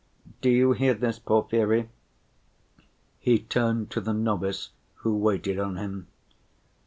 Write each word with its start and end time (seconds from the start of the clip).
Do 0.41 0.49
you 0.49 0.71
hear 0.71 0.95
this, 0.95 1.19
Porfiry?" 1.19 1.87
he 3.19 3.37
turned 3.37 3.91
to 3.91 4.01
the 4.01 4.13
novice 4.13 4.71
who 4.95 5.15
waited 5.15 5.59
on 5.59 5.77
him. 5.77 6.07